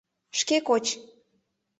—Шке 0.39 0.57
коч! 0.67 0.85